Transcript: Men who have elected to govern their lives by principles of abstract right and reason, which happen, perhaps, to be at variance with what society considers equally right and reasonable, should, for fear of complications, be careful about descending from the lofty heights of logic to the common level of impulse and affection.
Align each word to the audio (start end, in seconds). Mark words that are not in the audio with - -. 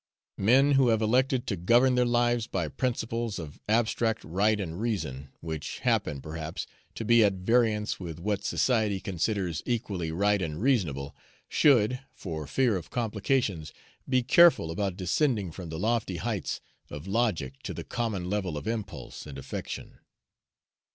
Men 0.39 0.71
who 0.71 0.87
have 0.87 0.99
elected 0.99 1.45
to 1.45 1.55
govern 1.55 1.93
their 1.93 2.07
lives 2.07 2.47
by 2.47 2.67
principles 2.69 3.37
of 3.37 3.59
abstract 3.69 4.23
right 4.23 4.59
and 4.59 4.81
reason, 4.81 5.29
which 5.41 5.77
happen, 5.81 6.21
perhaps, 6.21 6.65
to 6.95 7.05
be 7.05 7.23
at 7.23 7.33
variance 7.33 7.99
with 7.99 8.19
what 8.19 8.43
society 8.43 8.99
considers 8.99 9.61
equally 9.63 10.11
right 10.11 10.41
and 10.41 10.59
reasonable, 10.59 11.15
should, 11.47 11.99
for 12.15 12.47
fear 12.47 12.75
of 12.77 12.89
complications, 12.89 13.73
be 14.09 14.23
careful 14.23 14.71
about 14.71 14.97
descending 14.97 15.51
from 15.51 15.69
the 15.69 15.77
lofty 15.77 16.15
heights 16.15 16.61
of 16.89 17.05
logic 17.05 17.61
to 17.61 17.71
the 17.71 17.83
common 17.83 18.27
level 18.27 18.57
of 18.57 18.67
impulse 18.67 19.27
and 19.27 19.37
affection. 19.37 19.99